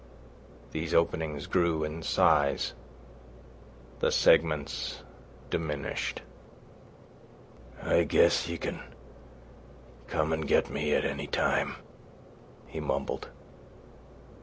These 0.71 0.95
openings 0.95 1.45
grew 1.45 1.83
in 1.83 2.01
size, 2.01 2.73
the 3.99 4.11
segments 4.11 5.03
diminished. 5.51 6.23
"I 7.83 8.05
guess 8.05 8.47
you 8.49 8.57
can 8.57 8.81
come 10.07 10.33
an' 10.33 10.41
get 10.41 10.71
me 10.71 10.95
any 10.95 11.27
time," 11.27 11.75
he 12.65 12.79
mumbled. 12.79 13.29